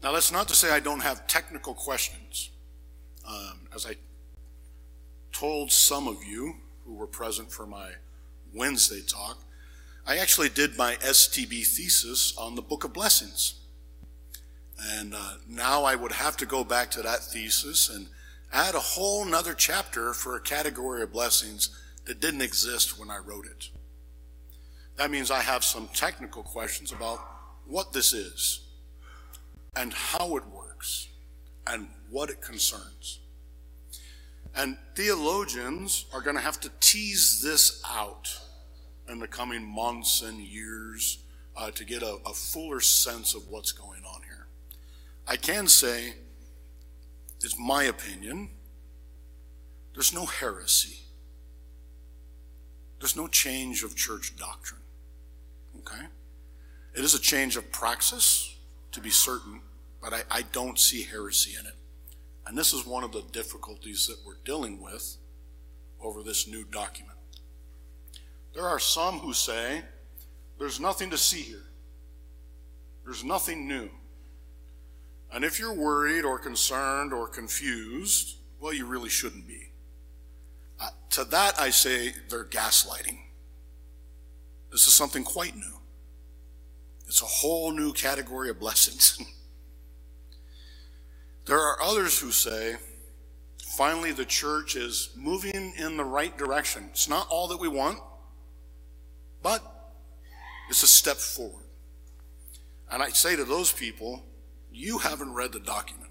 Now, 0.01 0.13
that's 0.13 0.31
not 0.31 0.47
to 0.47 0.55
say 0.55 0.71
I 0.71 0.79
don't 0.79 1.01
have 1.01 1.27
technical 1.27 1.75
questions. 1.75 2.49
Um, 3.27 3.67
as 3.75 3.85
I 3.85 3.95
told 5.31 5.71
some 5.71 6.07
of 6.07 6.23
you 6.23 6.55
who 6.85 6.95
were 6.95 7.05
present 7.05 7.51
for 7.51 7.67
my 7.67 7.91
Wednesday 8.55 9.01
talk, 9.05 9.43
I 10.09 10.17
actually 10.17 10.49
did 10.49 10.75
my 10.75 10.95
STB 10.95 11.67
thesis 11.67 12.33
on 12.35 12.55
the 12.55 12.63
Book 12.63 12.83
of 12.83 12.93
Blessings. 12.93 13.53
And 14.81 15.13
uh, 15.13 15.33
now 15.47 15.83
I 15.83 15.93
would 15.93 16.13
have 16.13 16.35
to 16.37 16.47
go 16.47 16.63
back 16.63 16.89
to 16.91 17.03
that 17.03 17.19
thesis 17.19 17.87
and 17.87 18.07
add 18.51 18.73
a 18.73 18.79
whole 18.79 19.23
nother 19.23 19.53
chapter 19.53 20.15
for 20.15 20.35
a 20.35 20.41
category 20.41 21.03
of 21.03 21.13
blessings 21.13 21.69
that 22.05 22.19
didn't 22.19 22.41
exist 22.41 22.99
when 22.99 23.11
I 23.11 23.19
wrote 23.19 23.45
it. 23.45 23.69
That 24.95 25.11
means 25.11 25.29
I 25.29 25.41
have 25.41 25.63
some 25.63 25.87
technical 25.93 26.41
questions 26.41 26.91
about 26.91 27.19
what 27.67 27.93
this 27.93 28.11
is 28.11 28.61
and 29.75 29.93
how 29.93 30.37
it 30.37 30.47
works 30.47 31.07
and 31.67 31.87
what 32.09 32.31
it 32.31 32.41
concerns. 32.41 33.19
And 34.55 34.75
theologians 34.95 36.05
are 36.11 36.21
going 36.21 36.35
to 36.35 36.41
have 36.41 36.59
to 36.61 36.71
tease 36.79 37.43
this 37.43 37.83
out 37.87 38.39
in 39.09 39.19
the 39.19 39.27
coming 39.27 39.65
months 39.65 40.21
and 40.21 40.39
years 40.39 41.19
uh, 41.57 41.71
to 41.71 41.83
get 41.83 42.01
a, 42.01 42.17
a 42.25 42.33
fuller 42.33 42.79
sense 42.79 43.33
of 43.33 43.47
what's 43.49 43.71
going 43.71 44.03
on 44.05 44.21
here. 44.23 44.47
I 45.27 45.35
can 45.35 45.67
say, 45.67 46.13
it's 47.41 47.57
my 47.59 47.83
opinion, 47.83 48.49
there's 49.93 50.13
no 50.13 50.25
heresy. 50.25 50.99
There's 52.99 53.15
no 53.15 53.27
change 53.27 53.83
of 53.83 53.95
church 53.95 54.35
doctrine. 54.37 54.81
Okay? 55.79 56.05
It 56.95 57.03
is 57.03 57.13
a 57.13 57.19
change 57.19 57.55
of 57.55 57.71
praxis, 57.71 58.55
to 58.91 59.01
be 59.01 59.09
certain, 59.09 59.61
but 60.01 60.13
I, 60.13 60.21
I 60.31 60.41
don't 60.41 60.79
see 60.79 61.03
heresy 61.03 61.51
in 61.59 61.65
it. 61.65 61.75
And 62.47 62.57
this 62.57 62.73
is 62.73 62.85
one 62.85 63.03
of 63.03 63.11
the 63.11 63.21
difficulties 63.31 64.07
that 64.07 64.17
we're 64.25 64.37
dealing 64.43 64.81
with 64.81 65.17
over 66.01 66.23
this 66.23 66.47
new 66.47 66.63
document. 66.63 67.18
There 68.59 68.67
are 68.67 68.77
some 68.77 69.19
who 69.19 69.31
say 69.31 69.83
there's 70.57 70.81
nothing 70.81 71.11
to 71.11 71.17
see 71.17 71.43
here, 71.43 71.63
there's 73.05 73.23
nothing 73.23 73.69
new. 73.69 73.87
And 75.31 75.45
if 75.45 75.59
you're 75.59 75.73
worried 75.73 76.25
or 76.25 76.37
concerned 76.37 77.13
or 77.13 77.29
confused, 77.29 78.35
well, 78.59 78.73
you 78.73 78.85
really 78.85 79.07
shouldn't 79.07 79.47
be. 79.47 79.71
Uh, 80.77 80.89
to 81.11 81.23
that, 81.23 81.57
I 81.57 81.69
say 81.69 82.11
they're 82.29 82.43
gaslighting. 82.43 83.19
This 84.73 84.87
is 84.87 84.93
something 84.93 85.23
quite 85.23 85.55
new. 85.55 85.79
It's 87.07 87.21
a 87.21 87.25
whole 87.25 87.71
new 87.71 87.93
category 87.93 88.49
of 88.49 88.59
blessings. 88.59 89.17
There 91.45 91.57
are 91.57 91.81
others 91.81 92.19
who 92.19 92.29
say, 92.29 92.75
finally, 93.57 94.11
the 94.11 94.25
church 94.25 94.75
is 94.75 95.09
moving 95.15 95.73
in 95.77 95.97
the 95.97 96.03
right 96.03 96.37
direction. 96.37 96.89
It's 96.91 97.09
not 97.09 97.27
all 97.29 97.47
that 97.47 97.59
we 97.59 97.67
want, 97.67 97.97
but 99.41 99.63
it's 100.69 100.83
a 100.83 100.87
step 100.87 101.17
forward. 101.17 101.65
And 102.91 103.03
I 103.03 103.09
say 103.09 103.35
to 103.35 103.43
those 103.43 103.71
people, 103.71 104.23
you 104.71 104.99
haven't 104.99 105.33
read 105.33 105.51
the 105.51 105.59
document. 105.59 106.09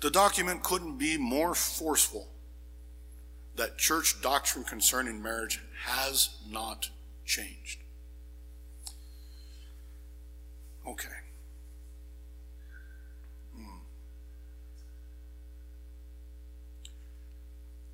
The 0.00 0.10
document 0.10 0.62
couldn't 0.62 0.98
be 0.98 1.16
more 1.16 1.54
forceful 1.54 2.28
that 3.56 3.76
church 3.76 4.22
doctrine 4.22 4.64
concerning 4.64 5.20
marriage 5.20 5.60
has 5.84 6.30
not 6.48 6.90
changed. 7.24 7.80
Okay. 10.86 11.08
Hmm. 13.54 13.78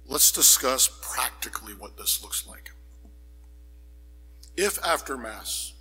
Let's 0.07 0.31
discuss 0.31 0.89
practically 1.03 1.73
what 1.73 1.97
this 1.97 2.23
looks 2.23 2.47
like. 2.47 2.71
If 4.57 4.79
after 4.85 5.19
Mass, 5.19 5.73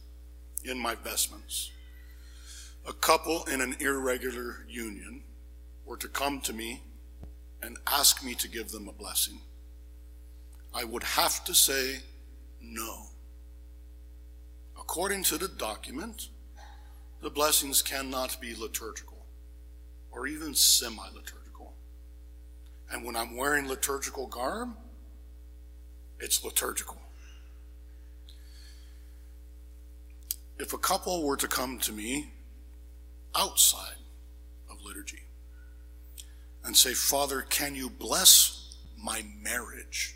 in 0.65 0.79
my 0.79 0.95
vestments, 0.95 1.71
a 2.87 2.93
couple 2.93 3.43
in 3.43 3.61
an 3.61 3.75
irregular 3.79 4.65
union 4.67 5.21
were 5.85 5.97
to 5.97 6.07
come 6.07 6.41
to 6.41 6.53
me 6.53 6.81
and 7.61 7.77
ask 7.85 8.23
me 8.23 8.33
to 8.33 8.47
give 8.47 8.71
them 8.71 8.87
a 8.87 8.93
blessing, 8.93 9.39
I 10.73 10.85
would 10.85 11.03
have 11.03 11.43
to 11.45 11.53
say 11.53 11.99
no. 12.59 13.09
According 14.75 15.23
to 15.25 15.37
the 15.37 15.49
document, 15.49 16.29
the 17.21 17.29
blessings 17.29 17.83
cannot 17.83 18.41
be 18.41 18.55
liturgical 18.55 19.27
or 20.11 20.25
even 20.25 20.55
semi 20.55 21.05
liturgical. 21.13 21.75
And 22.91 23.05
when 23.05 23.15
I'm 23.15 23.37
wearing 23.37 23.67
liturgical 23.67 24.25
garb, 24.25 24.69
it's 26.19 26.43
liturgical. 26.43 27.02
If 30.63 30.71
a 30.71 30.77
couple 30.77 31.23
were 31.23 31.35
to 31.35 31.47
come 31.49 31.77
to 31.79 31.91
me 31.91 32.31
outside 33.35 33.97
of 34.71 34.81
liturgy 34.81 35.23
and 36.63 36.75
say, 36.75 36.93
Father, 36.93 37.41
can 37.41 37.75
you 37.75 37.89
bless 37.89 38.77
my 38.97 39.25
marriage? 39.41 40.15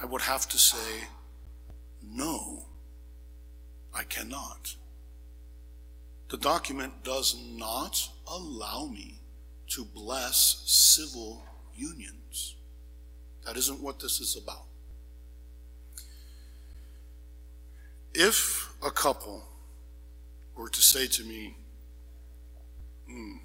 I 0.00 0.06
would 0.06 0.22
have 0.22 0.48
to 0.50 0.56
say, 0.56 1.08
No, 2.00 2.66
I 3.92 4.04
cannot. 4.04 4.76
The 6.28 6.36
document 6.36 7.02
does 7.02 7.36
not 7.56 8.08
allow 8.28 8.86
me 8.86 9.20
to 9.70 9.84
bless 9.84 10.62
civil 10.64 11.42
unions. 11.74 12.54
That 13.44 13.56
isn't 13.56 13.82
what 13.82 13.98
this 13.98 14.20
is 14.20 14.36
about. 14.40 14.67
If 18.20 18.74
a 18.84 18.90
couple 18.90 19.44
were 20.56 20.68
to 20.68 20.82
say 20.82 21.06
to 21.06 21.22
me, 21.22 21.54
hmm, 23.06 23.36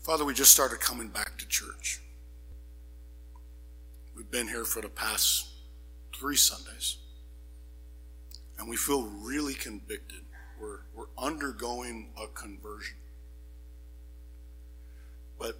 Father, 0.00 0.26
we 0.26 0.34
just 0.34 0.50
started 0.50 0.80
coming 0.80 1.08
back 1.08 1.38
to 1.38 1.48
church. 1.48 2.02
We've 4.14 4.30
been 4.30 4.48
here 4.48 4.66
for 4.66 4.82
the 4.82 4.90
past 4.90 5.48
three 6.14 6.36
Sundays, 6.36 6.98
and 8.58 8.68
we 8.68 8.76
feel 8.76 9.04
really 9.22 9.54
convicted. 9.54 10.20
We're, 10.60 10.80
we're 10.94 11.06
undergoing 11.16 12.10
a 12.22 12.26
conversion. 12.26 12.98
But, 15.38 15.54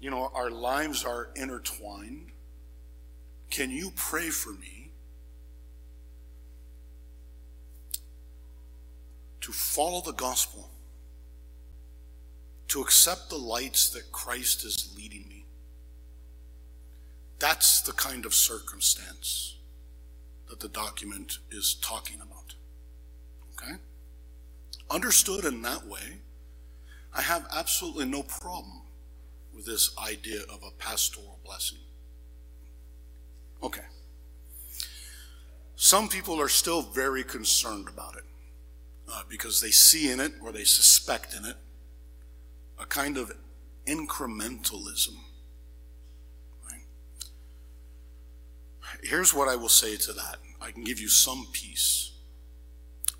you 0.00 0.10
know, 0.10 0.30
our 0.34 0.50
lives 0.50 1.04
are 1.04 1.28
intertwined. 1.36 2.30
Can 3.50 3.68
you 3.70 3.92
pray 3.94 4.30
for 4.30 4.54
me 4.54 4.75
to 9.46 9.52
follow 9.52 10.00
the 10.00 10.12
gospel, 10.12 10.68
to 12.66 12.82
accept 12.82 13.30
the 13.30 13.36
lights 13.36 13.90
that 13.90 14.10
Christ 14.10 14.64
is 14.64 14.92
leading 14.96 15.24
me? 15.28 15.46
That's 17.38 17.80
the 17.80 17.92
kind 17.92 18.26
of 18.26 18.34
circumstance 18.34 19.58
that 20.48 20.58
the 20.58 20.66
document 20.66 21.38
is 21.52 21.76
talking 21.80 22.16
about. 22.16 22.56
Okay? 23.52 23.76
Understood 24.90 25.44
in 25.44 25.62
that 25.62 25.86
way, 25.86 26.18
I 27.14 27.22
have 27.22 27.46
absolutely 27.54 28.06
no 28.06 28.24
problem 28.24 28.82
with 29.54 29.64
this 29.64 29.96
idea 29.96 30.40
of 30.52 30.64
a 30.66 30.72
pastoral 30.76 31.38
blessing. 31.44 31.78
Okay. 33.62 33.86
Some 35.76 36.08
people 36.08 36.40
are 36.40 36.48
still 36.48 36.82
very 36.82 37.22
concerned 37.22 37.86
about 37.88 38.16
it 38.16 38.24
uh, 39.10 39.22
because 39.28 39.60
they 39.60 39.70
see 39.70 40.10
in 40.10 40.20
it 40.20 40.32
or 40.42 40.52
they 40.52 40.64
suspect 40.64 41.34
in 41.34 41.44
it 41.44 41.56
a 42.78 42.86
kind 42.86 43.16
of 43.16 43.32
incrementalism. 43.86 45.16
Right? 46.64 46.86
Here's 49.02 49.32
what 49.32 49.48
I 49.48 49.56
will 49.56 49.68
say 49.68 49.96
to 49.96 50.12
that 50.12 50.36
I 50.60 50.70
can 50.70 50.84
give 50.84 51.00
you 51.00 51.08
some 51.08 51.46
peace. 51.52 52.12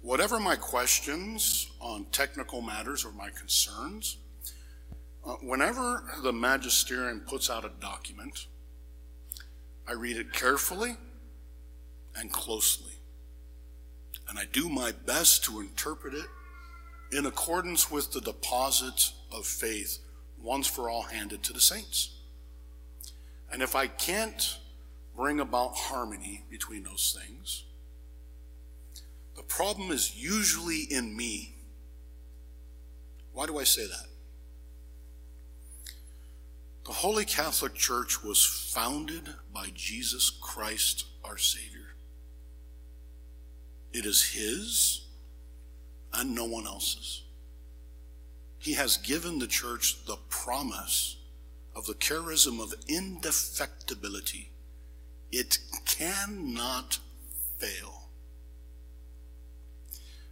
Whatever 0.02 0.38
my 0.38 0.56
questions 0.56 1.70
on 1.80 2.06
technical 2.12 2.60
matters 2.62 3.04
or 3.04 3.12
my 3.12 3.30
concerns, 3.30 4.18
Uh, 5.26 5.34
whenever 5.42 6.04
the 6.22 6.32
magisterium 6.32 7.20
puts 7.26 7.50
out 7.50 7.64
a 7.64 7.70
document, 7.80 8.46
I 9.88 9.92
read 9.94 10.16
it 10.16 10.32
carefully 10.32 10.96
and 12.14 12.30
closely. 12.30 12.95
And 14.28 14.38
I 14.38 14.44
do 14.52 14.68
my 14.68 14.92
best 14.92 15.44
to 15.44 15.60
interpret 15.60 16.14
it 16.14 16.26
in 17.12 17.26
accordance 17.26 17.90
with 17.90 18.12
the 18.12 18.20
deposits 18.20 19.14
of 19.30 19.46
faith 19.46 19.98
once 20.40 20.66
for 20.66 20.90
all 20.90 21.02
handed 21.02 21.42
to 21.44 21.52
the 21.52 21.60
saints. 21.60 22.16
And 23.52 23.62
if 23.62 23.76
I 23.76 23.86
can't 23.86 24.58
bring 25.16 25.40
about 25.40 25.76
harmony 25.76 26.44
between 26.50 26.82
those 26.82 27.16
things, 27.18 27.64
the 29.36 29.42
problem 29.42 29.90
is 29.90 30.16
usually 30.16 30.80
in 30.90 31.16
me. 31.16 31.54
Why 33.32 33.46
do 33.46 33.58
I 33.58 33.64
say 33.64 33.86
that? 33.86 34.06
The 36.86 36.92
Holy 36.92 37.24
Catholic 37.24 37.74
Church 37.74 38.22
was 38.22 38.44
founded 38.44 39.28
by 39.52 39.70
Jesus 39.74 40.30
Christ, 40.30 41.04
our 41.24 41.36
Savior. 41.36 41.85
It 43.96 44.04
is 44.04 44.34
His 44.34 45.06
and 46.12 46.34
no 46.34 46.44
one 46.44 46.66
else's. 46.66 47.22
He 48.58 48.74
has 48.74 48.98
given 48.98 49.38
the 49.38 49.46
church 49.46 50.04
the 50.04 50.18
promise 50.28 51.16
of 51.74 51.86
the 51.86 51.94
charism 51.94 52.60
of 52.60 52.78
indefectibility. 52.88 54.48
It 55.32 55.60
cannot 55.86 56.98
fail. 57.56 58.10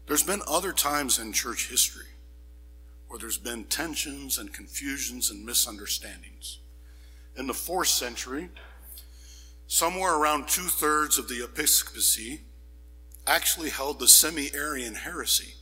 There's 0.09 0.23
been 0.23 0.43
other 0.47 0.73
times 0.73 1.19
in 1.19 1.33
church 1.33 1.71
history 1.71 2.09
where 3.09 3.19
there's 3.19 3.39
been 3.39 3.65
tensions 3.65 4.37
and 4.37 4.53
confusions 4.53 5.31
and 5.31 5.43
misunderstandings. 5.43 6.59
In 7.35 7.47
the 7.47 7.55
fourth 7.55 7.89
century, 7.89 8.51
somewhere 9.67 10.17
around 10.17 10.49
two 10.49 10.69
thirds 10.69 11.17
of 11.17 11.29
the 11.29 11.43
episcopacy 11.43 12.43
actually 13.27 13.71
held 13.71 13.99
the 13.99 14.09
semi 14.09 14.51
Arian 14.55 14.95
heresy. 14.95 15.55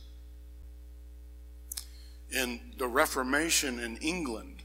In 2.31 2.59
the 2.77 2.87
Reformation 2.87 3.79
in 3.79 3.97
England, 3.97 4.63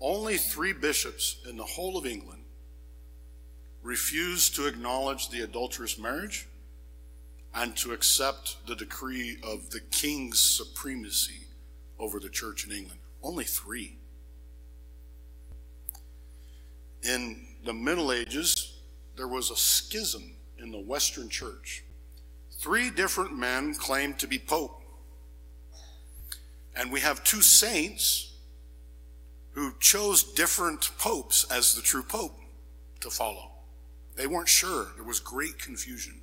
only 0.00 0.36
three 0.36 0.72
bishops 0.72 1.40
in 1.48 1.56
the 1.56 1.64
whole 1.64 1.96
of 1.96 2.06
England 2.06 2.44
refused 3.82 4.54
to 4.54 4.66
acknowledge 4.66 5.28
the 5.28 5.42
adulterous 5.42 5.98
marriage 5.98 6.46
and 7.54 7.76
to 7.76 7.92
accept 7.92 8.56
the 8.66 8.76
decree 8.76 9.38
of 9.42 9.70
the 9.70 9.80
king's 9.80 10.38
supremacy 10.38 11.46
over 11.98 12.20
the 12.20 12.28
church 12.28 12.66
in 12.66 12.72
England. 12.72 13.00
Only 13.22 13.44
three. 13.44 13.96
In 17.02 17.46
the 17.64 17.72
Middle 17.72 18.12
Ages, 18.12 18.80
there 19.16 19.28
was 19.28 19.50
a 19.50 19.56
schism 19.56 20.34
in 20.58 20.70
the 20.70 20.80
Western 20.80 21.28
church. 21.28 21.84
Three 22.58 22.90
different 22.90 23.38
men 23.38 23.74
claimed 23.74 24.18
to 24.18 24.26
be 24.26 24.38
pope. 24.38 24.82
And 26.74 26.90
we 26.90 27.00
have 27.00 27.22
two 27.22 27.40
saints 27.40 28.34
who 29.52 29.74
chose 29.78 30.24
different 30.24 30.90
popes 30.98 31.46
as 31.52 31.74
the 31.74 31.82
true 31.82 32.02
pope 32.02 32.36
to 33.00 33.10
follow. 33.10 33.52
They 34.16 34.26
weren't 34.26 34.48
sure. 34.48 34.88
There 34.96 35.04
was 35.04 35.20
great 35.20 35.60
confusion. 35.60 36.20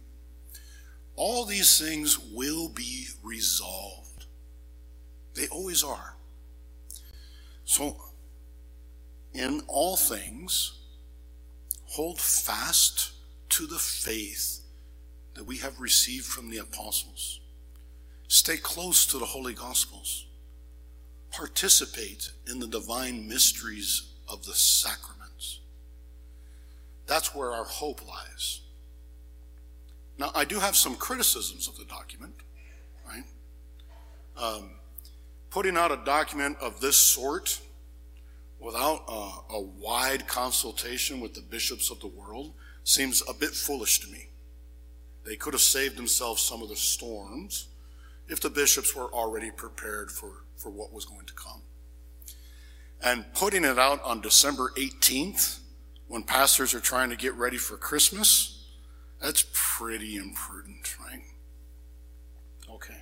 All 1.16 1.46
these 1.46 1.80
things 1.80 2.20
will 2.20 2.68
be 2.68 3.08
resolved. 3.24 4.26
They 5.36 5.48
always 5.48 5.86
are. 5.86 6.18
So, 7.64 7.96
in 9.34 9.62
all 9.68 9.96
things, 9.96 10.80
hold 11.86 12.20
fast 12.20 13.12
to 13.50 13.66
the 13.66 13.80
faith 13.80 14.65
that 15.36 15.46
we 15.46 15.58
have 15.58 15.80
received 15.80 16.26
from 16.26 16.50
the 16.50 16.58
apostles. 16.58 17.42
Stay 18.28 18.58
close 18.58 19.06
to 19.06 19.20
the 19.20 19.26
Holy 19.26 19.54
Gospels. 19.54 20.26
Participate 21.32 22.32
in 22.50 22.60
the 22.60 22.68
divine 22.68 23.28
mysteries 23.28 24.14
of 24.28 24.46
the 24.46 24.54
sacraments. 24.54 25.60
That's 27.06 27.36
where 27.36 27.52
our 27.52 27.66
hope 27.66 28.08
lies. 28.08 28.62
Now, 30.18 30.32
I 30.34 30.46
do 30.46 30.60
have 30.60 30.76
some 30.76 30.96
criticisms 30.96 31.68
of 31.68 31.78
the 31.78 31.86
document, 31.86 32.34
right? 33.06 33.24
Um, 34.38 34.72
putting 35.50 35.78
out 35.78 35.92
a 35.92 36.00
document 36.06 36.58
of 36.62 36.80
this 36.80 36.96
sort 36.96 37.60
without 38.60 39.04
a, 39.08 39.54
a 39.56 39.62
wide 39.62 40.28
consultation 40.28 41.20
with 41.20 41.34
the 41.34 41.42
bishops 41.42 41.92
of 41.92 42.00
the 42.00 42.08
world 42.08 42.54
seems 42.84 43.22
a 43.28 43.34
bit 43.34 43.52
foolish 43.52 44.00
to 44.00 44.08
me. 44.08 44.30
They 45.26 45.36
could 45.36 45.54
have 45.54 45.62
saved 45.62 45.98
themselves 45.98 46.42
some 46.42 46.62
of 46.62 46.70
the 46.70 46.76
storms 46.76 47.68
if 48.28 48.40
the 48.40 48.50
bishops 48.50 48.96
were 48.96 49.12
already 49.12 49.52
prepared 49.52 50.12
for, 50.12 50.46
for 50.56 50.70
what 50.70 50.94
was 50.94 51.06
going 51.06 51.26
to 51.26 51.34
come. 51.34 51.62
And 53.04 53.26
putting 53.34 53.64
it 53.66 53.78
out 53.78 54.02
on 54.04 54.22
December 54.22 54.72
18th, 54.78 55.60
when 56.08 56.24
pastors 56.24 56.74
are 56.74 56.80
trying 56.80 57.10
to 57.10 57.16
get 57.16 57.34
ready 57.36 57.58
for 57.58 57.76
Christmas, 57.76 58.68
that's 59.22 59.46
pretty 59.54 60.16
imprudent, 60.16 60.96
right? 61.00 61.22
Okay. 62.70 63.02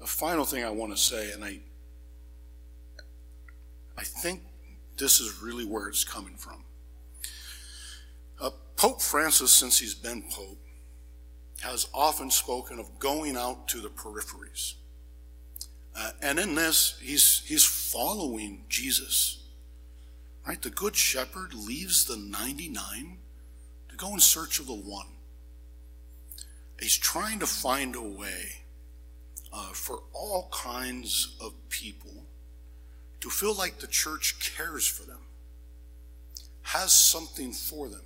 The 0.00 0.06
final 0.06 0.44
thing 0.44 0.64
I 0.64 0.70
want 0.70 0.92
to 0.92 1.00
say, 1.00 1.32
and 1.32 1.44
I, 1.44 1.60
I 3.96 4.02
think 4.02 4.42
this 4.96 5.20
is 5.20 5.42
really 5.42 5.64
where 5.64 5.88
it's 5.88 6.04
coming 6.04 6.34
from. 6.36 6.64
Uh, 8.40 8.50
Pope 8.76 9.00
Francis, 9.00 9.52
since 9.52 9.78
he's 9.78 9.94
been 9.94 10.22
Pope, 10.30 10.58
has 11.62 11.86
often 11.94 12.30
spoken 12.30 12.78
of 12.78 12.98
going 12.98 13.36
out 13.36 13.68
to 13.68 13.80
the 13.80 13.88
peripheries. 13.88 14.74
Uh, 15.96 16.10
and 16.20 16.38
in 16.38 16.54
this, 16.54 16.98
he's, 17.00 17.42
he's 17.46 17.64
following 17.64 18.64
Jesus. 18.68 19.44
Right? 20.46 20.60
The 20.60 20.70
Good 20.70 20.96
Shepherd 20.96 21.54
leaves 21.54 22.04
the 22.04 22.16
99 22.16 23.18
to 23.88 23.96
go 23.96 24.14
in 24.14 24.20
search 24.20 24.58
of 24.58 24.66
the 24.66 24.74
one. 24.74 25.06
He's 26.80 26.96
trying 26.96 27.38
to 27.38 27.46
find 27.46 27.94
a 27.94 28.02
way 28.02 28.62
uh, 29.52 29.72
for 29.72 30.00
all 30.12 30.48
kinds 30.50 31.36
of 31.40 31.52
people 31.68 32.24
to 33.20 33.30
feel 33.30 33.54
like 33.54 33.78
the 33.78 33.86
church 33.86 34.52
cares 34.56 34.86
for 34.86 35.04
them, 35.04 35.20
has 36.62 36.92
something 36.92 37.52
for 37.52 37.88
them, 37.88 38.02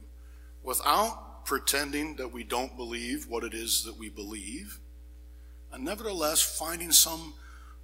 without 0.67 1.47
pretending 1.47 2.17
that 2.17 2.33
we 2.33 2.43
don't 2.43 2.77
believe 2.77 3.27
what 3.29 3.45
it 3.45 3.55
is 3.55 3.85
that 3.85 3.97
we 3.97 4.09
believe, 4.09 4.81
and 5.73 5.85
nevertheless 5.85 6.43
finding 6.43 6.91
some 6.91 7.35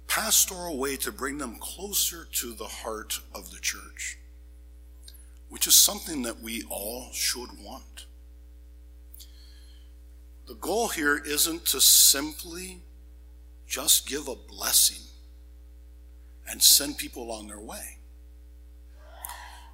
pastoral 0.05 0.77
way 0.77 0.97
to 0.97 1.09
bring 1.09 1.37
them 1.37 1.55
closer 1.61 2.27
to 2.29 2.53
the 2.53 2.65
heart 2.65 3.21
of 3.33 3.49
the 3.51 3.59
church, 3.61 4.19
which 5.47 5.65
is 5.65 5.75
something 5.75 6.23
that 6.23 6.41
we 6.41 6.61
all 6.69 7.07
should 7.13 7.49
want. 7.63 8.05
The 10.45 10.55
goal 10.55 10.89
here 10.89 11.17
isn't 11.25 11.65
to 11.67 11.79
simply 11.79 12.81
just 13.65 14.09
give 14.09 14.27
a 14.27 14.35
blessing 14.35 15.01
and 16.49 16.61
send 16.61 16.97
people 16.97 17.31
on 17.31 17.47
their 17.47 17.61
way. 17.61 17.99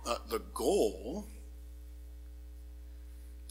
Uh, 0.06 0.18
the 0.30 0.40
goal 0.54 1.28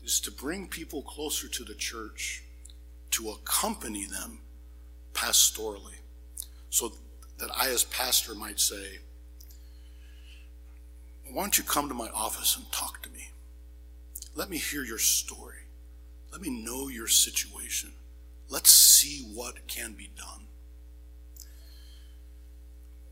is 0.08 0.20
to 0.20 0.30
bring 0.30 0.66
people 0.66 1.02
closer 1.02 1.48
to 1.48 1.62
the 1.62 1.74
church, 1.74 2.42
to 3.10 3.28
accompany 3.28 4.06
them 4.06 4.40
pastorally. 5.12 6.00
So 6.70 6.94
that 7.36 7.50
I, 7.54 7.68
as 7.68 7.84
pastor, 7.84 8.34
might 8.34 8.58
say, 8.58 9.00
Why 11.30 11.42
don't 11.42 11.58
you 11.58 11.64
come 11.64 11.88
to 11.88 11.94
my 11.94 12.08
office 12.08 12.56
and 12.56 12.64
talk 12.72 13.02
to 13.02 13.10
me? 13.10 13.28
Let 14.34 14.48
me 14.48 14.56
hear 14.56 14.82
your 14.82 14.98
story. 14.98 15.66
Let 16.32 16.40
me 16.40 16.48
know 16.64 16.88
your 16.88 17.06
situation. 17.06 17.92
Let's 18.48 18.70
see 18.70 19.30
what 19.34 19.68
can 19.68 19.92
be 19.92 20.10
done. 20.16 20.46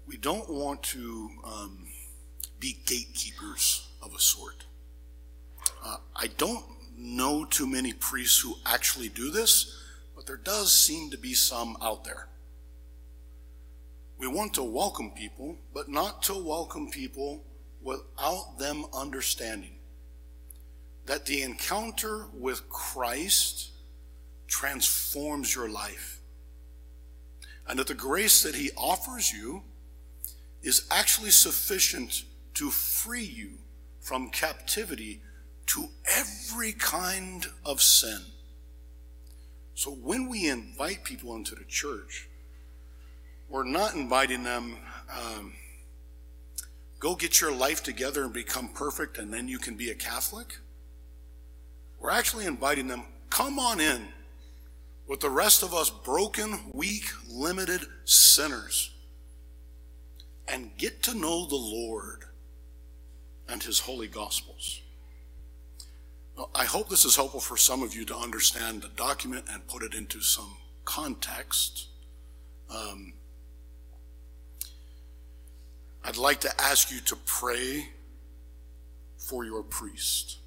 We 0.06 0.16
don't 0.16 0.48
want 0.48 0.82
to 0.94 1.28
um, 1.44 1.88
be 2.58 2.78
gatekeepers 2.86 3.86
of 4.00 4.14
a 4.14 4.18
sort. 4.18 4.64
Uh, 5.84 5.98
I 6.14 6.28
don't 6.28 6.75
know 6.96 7.44
too 7.44 7.66
many 7.66 7.92
priests 7.92 8.40
who 8.40 8.56
actually 8.64 9.08
do 9.08 9.30
this, 9.30 9.76
but 10.14 10.26
there 10.26 10.36
does 10.36 10.72
seem 10.72 11.10
to 11.10 11.18
be 11.18 11.34
some 11.34 11.76
out 11.82 12.04
there. 12.04 12.28
We 14.18 14.26
want 14.26 14.54
to 14.54 14.62
welcome 14.62 15.10
people, 15.10 15.58
but 15.74 15.88
not 15.88 16.22
to 16.24 16.34
welcome 16.34 16.90
people 16.90 17.44
without 17.82 18.58
them 18.58 18.86
understanding 18.94 19.76
that 21.04 21.26
the 21.26 21.42
encounter 21.42 22.26
with 22.32 22.68
Christ 22.68 23.70
transforms 24.48 25.54
your 25.54 25.68
life. 25.68 26.20
And 27.68 27.78
that 27.78 27.88
the 27.88 27.94
grace 27.94 28.42
that 28.42 28.54
he 28.54 28.70
offers 28.76 29.32
you 29.32 29.62
is 30.62 30.86
actually 30.90 31.30
sufficient 31.30 32.24
to 32.54 32.70
free 32.70 33.24
you 33.24 33.58
from 34.00 34.30
captivity 34.30 35.20
to 35.66 35.88
every 36.16 36.72
kind 36.72 37.46
of 37.64 37.80
sin. 37.80 38.20
So 39.74 39.90
when 39.90 40.28
we 40.28 40.48
invite 40.48 41.04
people 41.04 41.36
into 41.36 41.54
the 41.54 41.64
church, 41.64 42.28
we're 43.48 43.64
not 43.64 43.94
inviting 43.94 44.42
them, 44.42 44.76
um, 45.14 45.52
go 46.98 47.14
get 47.14 47.40
your 47.40 47.52
life 47.52 47.82
together 47.82 48.24
and 48.24 48.32
become 48.32 48.68
perfect, 48.68 49.18
and 49.18 49.32
then 49.32 49.48
you 49.48 49.58
can 49.58 49.76
be 49.76 49.90
a 49.90 49.94
Catholic. 49.94 50.58
We're 52.00 52.10
actually 52.10 52.46
inviting 52.46 52.88
them, 52.88 53.04
come 53.30 53.58
on 53.58 53.80
in 53.80 54.08
with 55.06 55.20
the 55.20 55.30
rest 55.30 55.62
of 55.62 55.72
us 55.72 55.90
broken, 55.90 56.70
weak, 56.72 57.04
limited 57.28 57.82
sinners 58.04 58.90
and 60.48 60.76
get 60.76 61.02
to 61.04 61.14
know 61.14 61.46
the 61.46 61.56
Lord 61.56 62.24
and 63.48 63.62
His 63.62 63.80
holy 63.80 64.08
gospels. 64.08 64.80
I 66.54 66.64
hope 66.64 66.88
this 66.88 67.04
is 67.04 67.16
helpful 67.16 67.40
for 67.40 67.56
some 67.56 67.82
of 67.82 67.94
you 67.94 68.04
to 68.06 68.16
understand 68.16 68.82
the 68.82 68.88
document 68.88 69.46
and 69.50 69.66
put 69.66 69.82
it 69.82 69.94
into 69.94 70.20
some 70.20 70.56
context. 70.84 71.88
Um, 72.70 73.14
I'd 76.04 76.18
like 76.18 76.40
to 76.40 76.60
ask 76.60 76.90
you 76.90 77.00
to 77.00 77.16
pray 77.16 77.88
for 79.16 79.44
your 79.44 79.62
priest. 79.62 80.38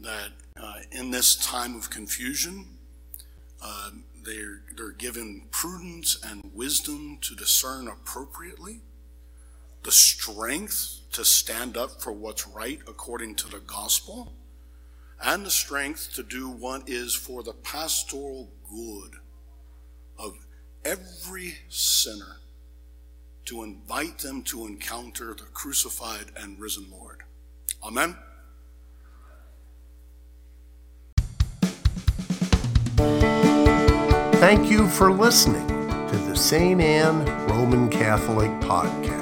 That 0.00 0.32
uh, 0.60 0.80
in 0.90 1.10
this 1.10 1.36
time 1.36 1.74
of 1.74 1.88
confusion, 1.88 2.78
uh, 3.62 3.90
they're, 4.24 4.62
they're 4.76 4.92
given 4.92 5.42
prudence 5.50 6.18
and 6.24 6.42
wisdom 6.52 7.18
to 7.22 7.34
discern 7.34 7.88
appropriately, 7.88 8.82
the 9.84 9.92
strength 9.92 11.01
to 11.12 11.24
stand 11.24 11.76
up 11.76 12.02
for 12.02 12.12
what's 12.12 12.46
right 12.48 12.80
according 12.88 13.34
to 13.36 13.48
the 13.48 13.60
gospel, 13.60 14.32
and 15.22 15.46
the 15.46 15.50
strength 15.50 16.12
to 16.14 16.22
do 16.22 16.48
what 16.48 16.88
is 16.88 17.14
for 17.14 17.42
the 17.42 17.52
pastoral 17.52 18.50
good 18.68 19.12
of 20.18 20.46
every 20.84 21.54
sinner, 21.68 22.38
to 23.44 23.62
invite 23.62 24.18
them 24.18 24.42
to 24.42 24.66
encounter 24.66 25.34
the 25.34 25.44
crucified 25.52 26.26
and 26.36 26.58
risen 26.58 26.86
Lord. 26.90 27.22
Amen. 27.84 28.16
Thank 34.40 34.70
you 34.70 34.88
for 34.88 35.12
listening 35.12 35.68
to 35.68 36.16
the 36.28 36.34
St. 36.34 36.80
Anne 36.80 37.24
Roman 37.48 37.88
Catholic 37.88 38.50
Podcast. 38.60 39.21